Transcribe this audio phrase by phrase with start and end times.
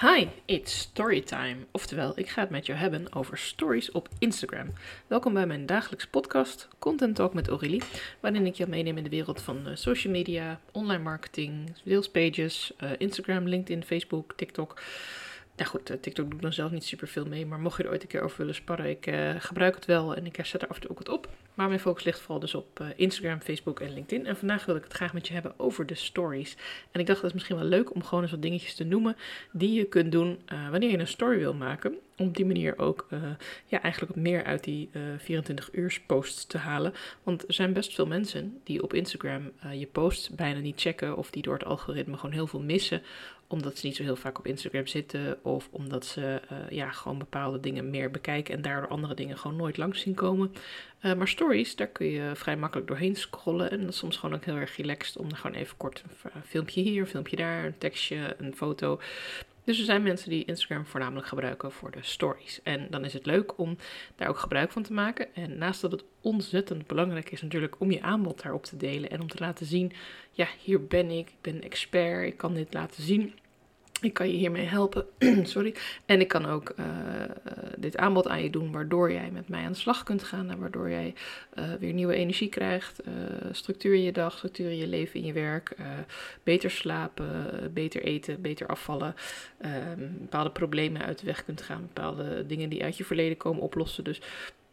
[0.00, 1.56] Hi, it's storytime.
[1.70, 4.72] Oftewel, ik ga het met jou hebben over stories op Instagram.
[5.06, 7.82] Welkom bij mijn dagelijkse podcast Content Talk met Aurélie,
[8.20, 12.90] waarin ik je meeneem in de wereld van uh, social media, online marketing, salespages, uh,
[12.98, 14.80] Instagram, LinkedIn, Facebook, TikTok.
[15.56, 17.82] Nou goed, uh, TikTok doe ik dan zelf niet super veel mee, maar mocht je
[17.82, 20.68] er ooit een keer over willen sparren, ik gebruik het wel en ik zet er
[20.68, 21.28] af en toe ook wat op.
[21.56, 24.26] Maar mijn focus ligt vooral dus op uh, Instagram, Facebook en LinkedIn.
[24.26, 26.56] En vandaag wil ik het graag met je hebben over de stories.
[26.90, 29.16] En ik dacht dat is misschien wel leuk om gewoon eens wat dingetjes te noemen
[29.52, 31.98] die je kunt doen uh, wanneer je een story wil maken.
[32.18, 33.20] Om op die manier ook uh,
[33.66, 36.92] ja, eigenlijk meer uit die 24 uur posts te halen.
[37.22, 41.16] Want er zijn best veel mensen die op Instagram je posts bijna niet checken.
[41.16, 43.02] Of die door het algoritme gewoon heel veel missen
[43.48, 47.18] omdat ze niet zo heel vaak op Instagram zitten of omdat ze uh, ja, gewoon
[47.18, 50.54] bepaalde dingen meer bekijken en daardoor andere dingen gewoon nooit langs zien komen.
[51.02, 54.34] Uh, maar stories, daar kun je vrij makkelijk doorheen scrollen en dat is soms gewoon
[54.34, 57.64] ook heel erg relaxed om er gewoon even kort een filmpje hier, een filmpje daar,
[57.64, 59.00] een tekstje, een foto.
[59.66, 62.60] Dus er zijn mensen die Instagram voornamelijk gebruiken voor de stories.
[62.62, 63.76] En dan is het leuk om
[64.16, 65.34] daar ook gebruik van te maken.
[65.34, 69.20] En naast dat het ontzettend belangrijk is natuurlijk om je aanbod daarop te delen en
[69.20, 69.92] om te laten zien,
[70.30, 73.34] ja, hier ben ik, ik ben expert, ik kan dit laten zien.
[74.00, 75.06] Ik kan je hiermee helpen.
[75.42, 75.74] Sorry.
[76.06, 76.86] En ik kan ook uh,
[77.76, 80.50] dit aanbod aan je doen, waardoor jij met mij aan de slag kunt gaan.
[80.50, 81.14] En waardoor jij
[81.58, 83.02] uh, weer nieuwe energie krijgt.
[83.50, 85.76] structuur in je dag, structuur in je leven, in je werk.
[86.42, 87.26] beter slapen,
[87.72, 89.14] beter eten, beter afvallen.
[89.58, 91.90] Ehm, bepaalde problemen uit de weg kunt gaan.
[91.94, 94.04] Bepaalde dingen die uit je verleden komen oplossen.
[94.04, 94.20] Dus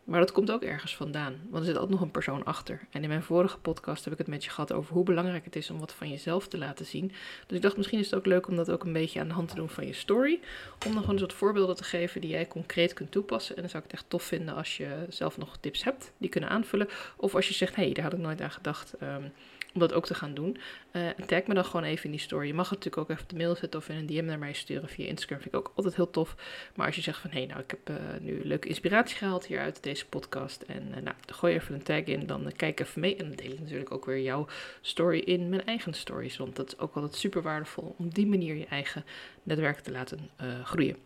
[0.04, 2.88] maar dat komt ook ergens vandaan, want er zit altijd nog een persoon achter.
[2.90, 5.56] En in mijn vorige podcast heb ik het met je gehad over hoe belangrijk het
[5.56, 7.12] is om wat van jezelf te laten zien.
[7.48, 9.34] Dus ik dacht, misschien is het ook leuk om dat ook een beetje aan de
[9.34, 10.40] hand te doen van je story.
[10.86, 13.56] Om dan gewoon eens wat voorbeelden te geven die jij concreet kunt toepassen.
[13.56, 16.30] En dan zou ik het echt tof vinden als je zelf nog tips hebt die
[16.30, 16.88] kunnen aanvullen.
[17.16, 18.94] Of als je zegt, hé, hey, daar had ik nooit aan gedacht.
[19.02, 19.32] Um,
[19.74, 20.58] om dat ook te gaan doen.
[20.92, 22.48] Uh, tag me dan gewoon even in die story.
[22.48, 24.54] Je mag het natuurlijk ook even de mail zetten of in een DM naar mij
[24.54, 25.40] sturen via Instagram.
[25.40, 26.36] Vind ik ook altijd heel tof.
[26.76, 29.46] Maar als je zegt van hé, hey, nou ik heb uh, nu leuke inspiratie gehaald
[29.46, 30.62] hier uit deze podcast.
[30.62, 33.16] En uh, nou, gooi even een tag in, dan kijk even mee.
[33.16, 34.48] En dan deel ik natuurlijk ook weer jouw
[34.82, 36.38] story in mijn eigen stories.
[36.38, 39.06] Want dat is ook altijd super waardevol om die manier je eigen
[39.44, 40.30] netwerk te laten
[40.64, 40.98] groeien.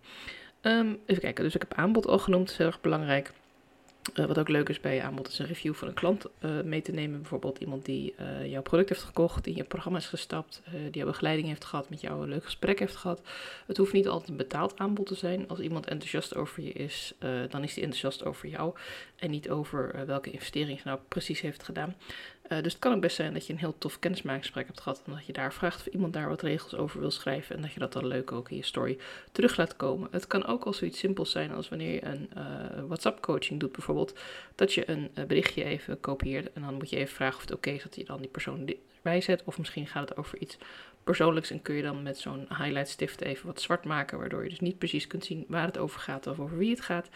[0.61, 3.31] Um, even kijken, dus ik heb aanbod al genoemd, dat is heel erg belangrijk.
[4.15, 6.61] Uh, wat ook leuk is bij je aanbod is een review van een klant uh,
[6.61, 7.19] mee te nemen.
[7.19, 10.91] Bijvoorbeeld iemand die uh, jouw product heeft gekocht, die in je programma is gestapt, die
[10.91, 13.21] jouw begeleiding heeft gehad, met jou een leuk gesprek heeft gehad.
[13.67, 15.47] Het hoeft niet altijd een betaald aanbod te zijn.
[15.47, 17.13] Als iemand enthousiast over je is,
[17.49, 18.75] dan is hij enthousiast over jou
[19.15, 21.95] en niet over welke investering je nou precies heeft gedaan.
[22.51, 25.01] Uh, dus het kan ook best zijn dat je een heel tof kennismakingsgesprek hebt gehad.
[25.05, 27.55] En dat je daar vraagt of iemand daar wat regels over wil schrijven.
[27.55, 28.97] En dat je dat dan leuk ook in je story
[29.31, 30.07] terug laat komen.
[30.11, 32.43] Het kan ook al zoiets simpels zijn als wanneer je een uh,
[32.87, 34.19] WhatsApp coaching doet bijvoorbeeld.
[34.55, 36.53] Dat je een uh, berichtje even kopieert.
[36.53, 38.65] En dan moet je even vragen of het oké is dat je dan die persoon
[39.45, 40.57] Of misschien gaat het over iets
[41.03, 41.51] persoonlijks.
[41.51, 44.17] En kun je dan met zo'n highlight stift even wat zwart maken.
[44.17, 46.81] Waardoor je dus niet precies kunt zien waar het over gaat of over wie het
[46.81, 47.09] gaat.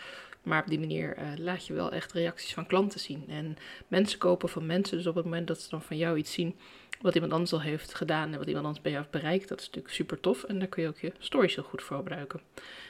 [0.43, 3.23] Maar op die manier uh, laat je wel echt reacties van klanten zien.
[3.27, 3.57] En
[3.87, 4.97] mensen kopen van mensen.
[4.97, 6.55] Dus op het moment dat ze dan van jou iets zien
[7.01, 9.59] wat iemand anders al heeft gedaan en wat iemand anders bij jou heeft bereikt, dat
[9.59, 10.43] is natuurlijk super tof.
[10.43, 12.41] En daar kun je ook je stories heel goed voor gebruiken.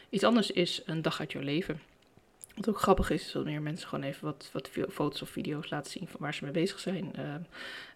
[0.09, 1.79] Iets anders is een dag uit jouw leven.
[2.55, 5.91] Wat ook grappig is, is wanneer mensen gewoon even wat, wat foto's of video's laten
[5.91, 7.13] zien van waar ze mee bezig zijn.
[7.19, 7.23] Uh,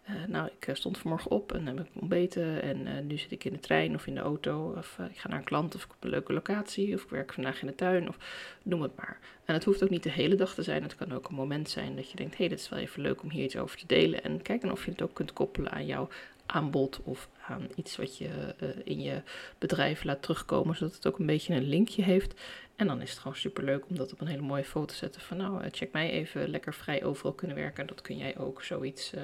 [0.09, 3.31] uh, nou, ik eh, stond vanmorgen op en heb ik ontbeten en uh, nu zit
[3.31, 5.83] ik in de trein of in de auto of ik ga naar een klant of
[5.83, 8.17] ik op een leuke locatie of ik werk vandaag in de tuin of
[8.63, 9.19] noem het maar.
[9.45, 11.69] En het hoeft ook niet de hele dag te zijn, het kan ook een moment
[11.69, 13.77] zijn dat je denkt, hé, hey, dit is wel even leuk om hier iets over
[13.77, 14.23] te delen.
[14.23, 16.09] En kijk dan of je het ook kunt koppelen aan jouw
[16.45, 19.21] aanbod of aan iets wat je uh, in je
[19.57, 22.33] bedrijf laat terugkomen, zodat het ook een beetje een linkje heeft.
[22.75, 24.95] En dan is het gewoon super leuk om dat op een hele mooie foto te
[24.95, 25.21] zetten.
[25.21, 27.87] Van nou, check mij even lekker vrij overal kunnen werken.
[27.87, 29.13] Dat kun jij ook zoiets.
[29.13, 29.21] Uh,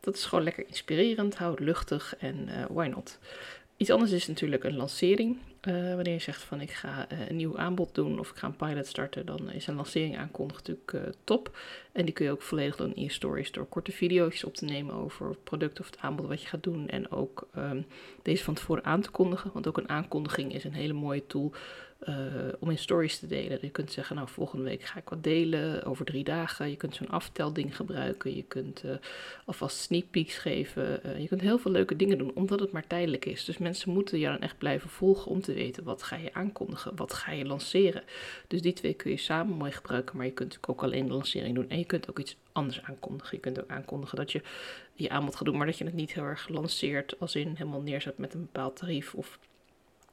[0.00, 3.18] dat is gewoon lekker inspirerend, houd luchtig en why not.
[3.76, 5.38] Iets anders is natuurlijk een lancering.
[5.68, 8.46] Uh, wanneer je zegt van ik ga uh, een nieuw aanbod doen of ik ga
[8.46, 11.58] een pilot starten, dan is een lancering aankondigd natuurlijk uh, top.
[11.92, 14.64] En die kun je ook volledig doen in je stories door korte video's op te
[14.64, 16.88] nemen over het product of het aanbod wat je gaat doen.
[16.88, 17.86] En ook um,
[18.22, 19.50] deze van tevoren aan te kondigen.
[19.52, 21.52] Want ook een aankondiging is een hele mooie tool
[22.58, 23.58] om in stories te delen.
[23.60, 26.70] Je kunt zeggen, nou volgende week ga ik wat delen over drie dagen.
[26.70, 28.36] Je kunt zo'n aftelding gebruiken.
[28.36, 28.84] Je kunt
[29.44, 31.00] alvast sneak peeks geven.
[31.20, 33.44] Je kunt heel veel leuke dingen doen, omdat het maar tijdelijk is.
[33.44, 36.96] Dus mensen moeten je dan echt blijven volgen om te weten wat ga je aankondigen,
[36.96, 38.02] wat ga je lanceren.
[38.46, 41.54] Dus die twee kun je samen mooi gebruiken, maar je kunt ook alleen de lancering
[41.54, 41.68] doen.
[41.68, 43.36] En je kunt ook iets anders aankondigen.
[43.36, 44.42] Je kunt ook aankondigen dat je
[44.94, 47.80] je aanbod gaat doen, maar dat je het niet heel erg lanceert als in helemaal
[47.80, 49.38] neerzet met een bepaald tarief of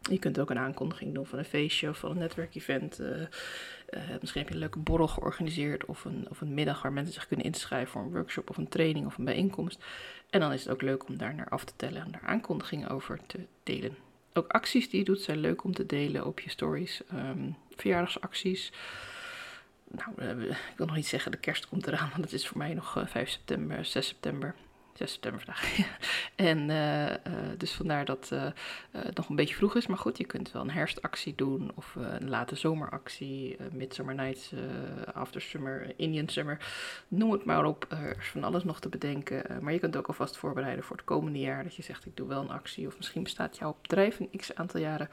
[0.10, 3.00] je kunt ook een aankondiging doen van een feestje of van een netwerkevent.
[3.00, 3.28] Uh, uh,
[4.22, 7.28] misschien heb je een leuke borrel georganiseerd of een, of een middag waar mensen zich
[7.28, 9.84] kunnen inschrijven voor een workshop of een training of een bijeenkomst.
[10.30, 12.90] En dan is het ook leuk om daar naar af te tellen en daar aankondigingen
[12.90, 14.07] over te delen.
[14.38, 17.02] Ook acties die je doet zijn leuk om te delen op je stories.
[17.14, 18.72] Um, verjaardagsacties.
[19.88, 22.74] Nou, ik wil nog niet zeggen de kerst komt eraan, want het is voor mij
[22.74, 24.56] nog 5 september, 6 september.
[24.98, 25.78] 6 september vandaag.
[26.36, 27.16] en uh, uh,
[27.58, 28.44] dus vandaar dat uh,
[28.92, 29.88] het nog een beetje vroeg is.
[29.88, 34.52] Maar goed, je kunt wel een herfstactie doen of een late zomeractie, Midsummer Nights,
[35.14, 36.58] After Summer, Indian Summer.
[37.08, 37.86] Noem het maar op.
[37.90, 39.44] er is van alles nog te bedenken.
[39.62, 41.64] maar je kunt ook alvast voorbereiden voor het komende jaar.
[41.64, 42.88] Dat je zegt, ik doe wel een actie.
[42.88, 45.10] Of misschien bestaat jouw bedrijf een x aantal jaren.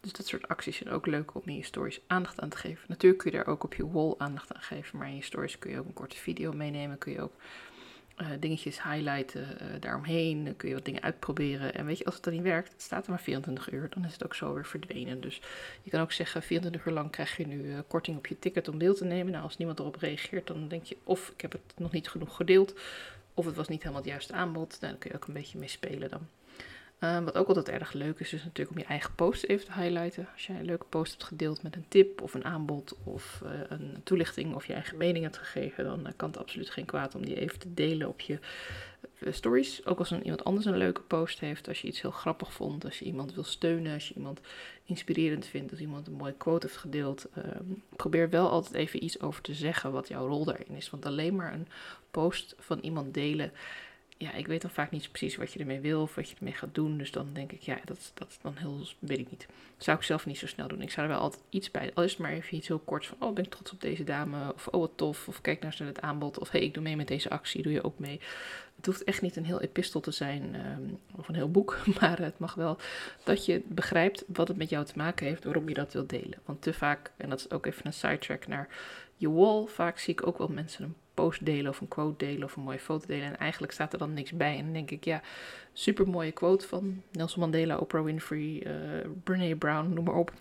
[0.00, 2.84] Dus dat soort acties zijn ook leuk om in je stories aandacht aan te geven.
[2.88, 4.98] Natuurlijk kun je daar ook op je wall aandacht aan geven.
[4.98, 6.98] Maar in je stories kun je ook een korte video meenemen.
[6.98, 7.34] Kun je ook
[8.20, 10.44] uh, dingetjes highlighten uh, daaromheen.
[10.44, 11.74] Dan kun je wat dingen uitproberen.
[11.74, 14.12] En weet je, als het dan niet werkt, staat er maar 24 uur, dan is
[14.12, 15.20] het ook zo weer verdwenen.
[15.20, 15.40] Dus
[15.82, 18.68] je kan ook zeggen, 24 uur lang krijg je nu uh, korting op je ticket
[18.68, 19.32] om deel te nemen.
[19.32, 22.36] Nou, als niemand erop reageert, dan denk je of ik heb het nog niet genoeg
[22.36, 22.74] gedeeld,
[23.34, 24.76] of het was niet helemaal het juiste aanbod.
[24.80, 26.28] Nou, dan kun je ook een beetje mee spelen dan.
[27.00, 29.72] Uh, wat ook altijd erg leuk is, is natuurlijk om je eigen post even te
[29.72, 30.28] highlighten.
[30.32, 33.50] Als jij een leuke post hebt gedeeld met een tip of een aanbod of uh,
[33.68, 37.14] een toelichting of je eigen mening hebt gegeven, dan uh, kan het absoluut geen kwaad
[37.14, 38.38] om die even te delen op je
[39.24, 39.86] stories.
[39.86, 42.84] Ook als een, iemand anders een leuke post heeft, als je iets heel grappig vond,
[42.84, 44.40] als je iemand wil steunen, als je iemand
[44.84, 47.26] inspirerend vindt, als iemand een mooie quote heeft gedeeld.
[47.34, 47.64] Ehm,
[47.96, 50.90] probeer wel altijd even iets over te zeggen wat jouw rol daarin is.
[50.90, 51.68] Want alleen maar een
[52.10, 53.52] post van iemand delen
[54.18, 56.52] ja, ik weet dan vaak niet precies wat je ermee wil of wat je ermee
[56.52, 56.98] gaat doen.
[56.98, 59.46] Dus dan denk ik, ja, dat, dat dan heel, weet ik niet.
[59.76, 60.82] Zou ik zelf niet zo snel doen.
[60.82, 63.06] Ik zou er wel altijd iets bij, al is het maar even iets heel korts
[63.06, 64.52] van, oh, ben ik trots op deze dame.
[64.54, 65.28] Of, oh, wat tof.
[65.28, 66.38] Of kijk naar het aanbod.
[66.38, 68.20] Of, hey, ik doe mee met deze actie, doe je ook mee.
[68.76, 71.78] Het hoeft echt niet een heel epistel te zijn um, of een heel boek.
[72.00, 72.78] Maar het mag wel
[73.24, 76.38] dat je begrijpt wat het met jou te maken heeft, waarom je dat wilt delen.
[76.44, 78.68] Want te vaak, en dat is ook even een sidetrack naar
[79.16, 82.44] je wall, vaak zie ik ook wel mensen een post delen of een quote delen
[82.44, 83.26] of een mooie foto delen.
[83.26, 84.56] En eigenlijk staat er dan niks bij.
[84.56, 85.20] En dan denk ik, ja,
[85.72, 88.72] super mooie quote van Nelson Mandela, Oprah Winfrey, uh,
[89.24, 90.32] Brene Brown, noem maar op.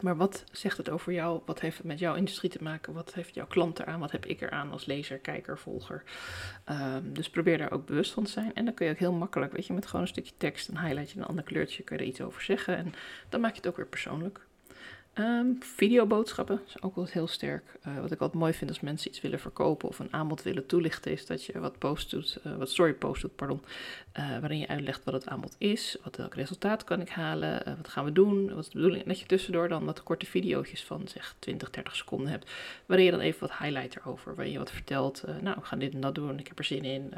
[0.00, 1.40] Maar wat zegt het over jou?
[1.46, 2.92] Wat heeft het met jouw industrie te maken?
[2.92, 4.00] Wat heeft jouw klant eraan?
[4.00, 6.02] Wat heb ik eraan als lezer, kijker, volger?
[6.70, 8.54] Um, dus probeer daar ook bewust van te zijn.
[8.54, 10.80] En dan kun je ook heel makkelijk, weet je, met gewoon een stukje tekst, een
[10.80, 12.76] highlightje, een ander kleurtje, kun je er iets over zeggen.
[12.76, 12.94] En
[13.28, 14.46] dan maak je het ook weer persoonlijk.
[15.18, 17.78] Um, videoboodschappen is ook wel heel sterk.
[17.86, 20.66] Uh, wat ik altijd mooi vind als mensen iets willen verkopen of een aanbod willen
[20.66, 23.62] toelichten, is dat je wat post doet, uh, wat story post doet, pardon,
[24.18, 27.88] uh, waarin je uitlegt wat het aanbod is, wat welk resultaat kan ik halen, wat
[27.88, 29.02] gaan we doen, wat is de bedoeling.
[29.02, 32.50] En dat je tussendoor dan wat korte video's van zeg 20, 30 seconden hebt,
[32.86, 35.94] waarin je dan even wat highlight erover, waarin je wat vertelt, nou we gaan dit
[35.94, 37.12] en dat doen, ik heb er zin in,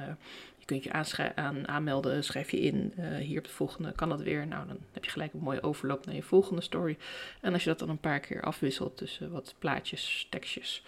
[0.64, 2.92] je kunt je aan, aanmelden, schrijf je in.
[2.98, 4.46] Uh, hier op de volgende kan dat weer.
[4.46, 6.98] Nou, dan heb je gelijk een mooie overloop naar je volgende story.
[7.40, 10.82] En als je dat dan een paar keer afwisselt tussen wat plaatjes, tekstjes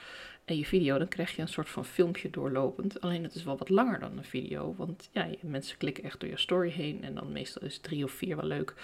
[0.45, 3.01] en je video, dan krijg je een soort van filmpje doorlopend.
[3.01, 6.29] Alleen het is wel wat langer dan een video, want ja, mensen klikken echt door
[6.31, 7.05] je story heen.
[7.05, 8.75] En dan meestal is drie of vier wel leuk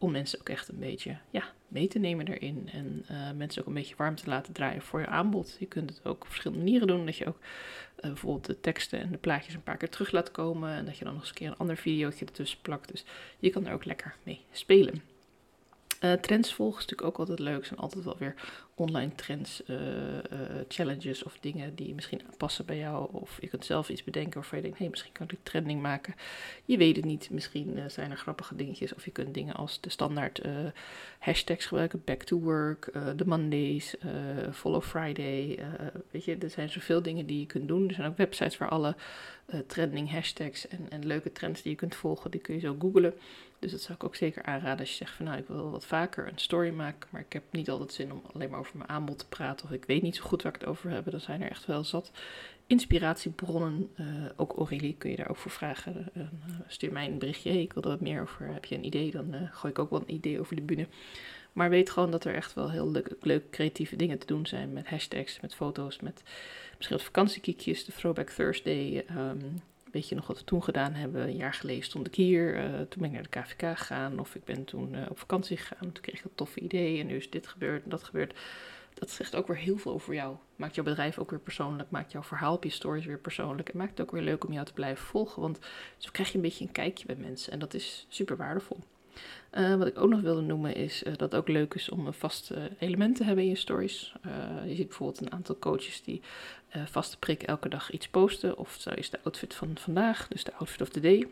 [0.00, 2.68] om mensen ook echt een beetje ja, mee te nemen erin.
[2.72, 5.56] En uh, mensen ook een beetje warm te laten draaien voor je aanbod.
[5.58, 7.06] Je kunt het ook op verschillende manieren doen.
[7.06, 7.46] Dat je ook uh,
[7.96, 10.70] bijvoorbeeld de teksten en de plaatjes een paar keer terug laat komen.
[10.70, 12.90] En dat je dan nog eens een keer een ander videootje ertussen plakt.
[12.90, 13.04] Dus
[13.38, 15.02] je kan er ook lekker mee spelen.
[16.00, 17.58] Uh, trends volgen is natuurlijk ook altijd leuk.
[17.60, 18.34] Er zijn altijd wel weer
[18.74, 20.20] online trends, uh, uh,
[20.68, 23.08] challenges of dingen die misschien passen bij jou.
[23.12, 25.82] Of je kunt zelf iets bedenken waarvan je denkt, hé, hey, misschien kan ik trending
[25.82, 26.14] maken.
[26.64, 28.94] Je weet het niet, misschien zijn er grappige dingetjes.
[28.94, 30.40] Of je kunt dingen als de standaard
[31.18, 32.02] hashtags gebruiken.
[32.04, 33.94] Back to work, de Mondays,
[34.52, 35.58] follow Friday.
[36.10, 37.88] weet je, er zijn zoveel dingen die je kunt doen.
[37.88, 38.94] Er zijn ook websites waar alle
[39.66, 43.14] trending hashtags en, en leuke trends die je kunt volgen, die kun je zo googlen.
[43.60, 45.86] Dus dat zou ik ook zeker aanraden als je zegt van nou ik wil wat
[45.86, 48.90] vaker een story maken, maar ik heb niet altijd zin om alleen maar over mijn
[48.90, 51.10] aanbod te praten of ik weet niet zo goed waar ik het over heb.
[51.10, 52.10] Dan zijn er echt wel zat
[52.70, 53.90] inspiratiebronnen.
[54.00, 56.08] Uh, ook Aurélie kun je daar ook voor vragen.
[56.16, 56.22] Uh,
[56.66, 58.46] stuur mij een berichtje, ik wil er wat meer over.
[58.46, 59.10] Heb je een idee?
[59.10, 60.86] Dan uh, gooi ik ook wel een idee over de bühne.
[61.52, 62.90] Maar weet gewoon dat er echt wel heel
[63.20, 66.22] leuk, creatieve dingen te doen zijn met hashtags, met foto's, met
[66.76, 69.04] misschien wat vakantiekiekjes, de Throwback Thursday.
[69.16, 71.22] Um, Weet je nog wat we toen gedaan hebben?
[71.22, 72.56] Een jaar geleden stond ik hier.
[72.56, 74.18] Uh, toen ben ik naar de KVK gegaan.
[74.18, 75.92] Of ik ben toen uh, op vakantie gegaan.
[75.92, 77.00] Toen kreeg ik een toffe idee.
[77.00, 78.38] En nu is dit gebeurd en dat gebeurd.
[78.94, 80.36] Dat zegt ook weer heel veel over jou.
[80.56, 81.90] Maakt jouw bedrijf ook weer persoonlijk.
[81.90, 83.68] Maakt jouw verhaal op je stories weer persoonlijk.
[83.68, 85.42] En maakt het ook weer leuk om jou te blijven volgen.
[85.42, 85.58] Want
[85.96, 87.52] zo krijg je een beetje een kijkje bij mensen.
[87.52, 88.78] En dat is super waardevol.
[89.52, 92.06] Uh, wat ik ook nog wilde noemen is uh, dat het ook leuk is om
[92.06, 94.14] een vast uh, element te hebben in je stories.
[94.66, 96.22] je ziet bijvoorbeeld een aantal coaches die
[96.84, 98.58] vaste prik elke dag iets posten.
[98.58, 101.26] Of zo is de outfit van vandaag, dus de outfit of the day.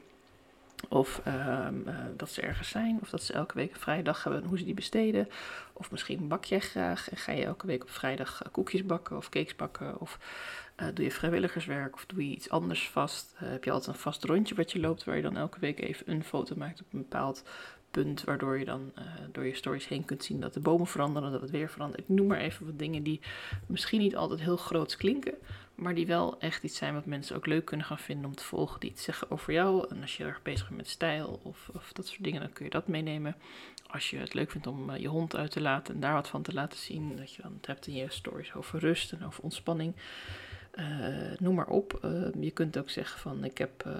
[0.88, 1.68] Of uh,
[2.16, 4.74] dat ze ergens zijn, of dat ze elke week vrijdag hebben en hoe ze die
[4.74, 5.28] besteden.
[5.72, 9.28] Of misschien bak jij graag en ga je elke week op vrijdag koekjes bakken of
[9.28, 10.00] cakes bakken.
[10.00, 10.18] Of
[10.80, 13.34] uh, doe je vrijwilligerswerk of doe je iets anders vast.
[13.36, 16.10] heb je altijd een vast rondje wat je loopt waar je dan elke week even
[16.10, 17.42] een foto maakt op een bepaald
[17.90, 18.92] punt waardoor je dan
[19.32, 22.00] door je stories heen kunt zien dat de bomen veranderen, dat het weer verandert.
[22.00, 23.20] Ik noem maar even wat dingen die
[23.66, 25.34] misschien niet altijd heel groot klinken,
[25.74, 28.44] maar die wel echt iets zijn wat mensen ook leuk kunnen gaan vinden om te
[28.44, 29.88] volgen, die iets zeggen over jou.
[29.88, 32.64] En als je erg bezig bent met stijl of, of dat soort dingen, dan kun
[32.64, 33.36] je dat meenemen.
[33.86, 36.42] Als je het leuk vindt om je hond uit te laten en daar wat van
[36.42, 39.42] te laten zien, dat je dan het hebt in je stories over rust en over
[39.42, 39.94] ontspanning.
[40.74, 40.84] Uh,
[41.38, 42.00] noem maar op.
[42.04, 42.10] Uh,
[42.40, 43.94] je kunt ook zeggen van ik heb uh,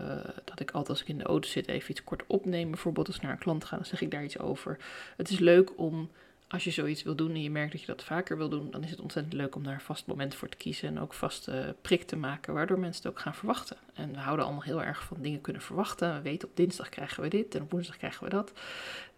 [0.44, 2.70] dat ik altijd als ik in de auto zit even iets kort opneem.
[2.70, 4.78] Bijvoorbeeld als ik naar een klant ga, dan zeg ik daar iets over.
[5.16, 6.10] Het is leuk om
[6.48, 8.84] als je zoiets wil doen en je merkt dat je dat vaker wil doen, dan
[8.84, 11.54] is het ontzettend leuk om daar vast moment voor te kiezen en ook vast uh,
[11.80, 13.76] prik te maken, waardoor mensen het ook gaan verwachten.
[13.94, 16.14] En we houden allemaal heel erg van dingen kunnen verwachten.
[16.14, 18.52] We weten op dinsdag krijgen we dit en op woensdag krijgen we dat.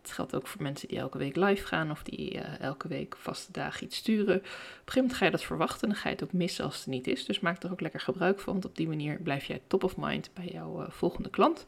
[0.02, 3.16] Het geldt ook voor mensen die elke week live gaan of die uh, elke week
[3.16, 4.36] vaste dagen iets sturen.
[4.36, 6.64] Op een gegeven moment ga je dat verwachten en dan ga je het ook missen
[6.64, 7.24] als het er niet is.
[7.24, 9.96] Dus maak er ook lekker gebruik van, want op die manier blijf jij top of
[9.96, 11.66] mind bij jouw uh, volgende klant.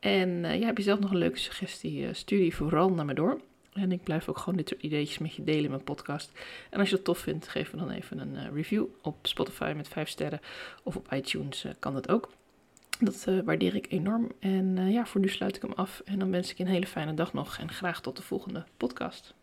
[0.00, 3.14] En uh, ja, heb je zelf nog een leuke suggestie, stuur die vooral naar me
[3.14, 3.40] door.
[3.72, 6.30] En ik blijf ook gewoon dit soort ideetjes met je delen in mijn podcast.
[6.70, 9.88] En als je dat tof vindt, geef me dan even een review op Spotify met
[9.88, 10.40] 5 sterren.
[10.82, 12.30] Of op iTunes kan dat ook.
[13.00, 14.32] Dat uh, waardeer ik enorm.
[14.38, 16.02] En ja, voor nu sluit ik hem af.
[16.04, 17.58] En dan wens ik je een hele fijne dag nog.
[17.58, 19.34] En graag tot de volgende podcast.